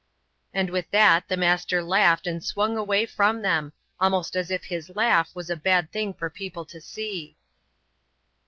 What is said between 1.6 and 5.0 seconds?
laughed and swung away from them, almost as if his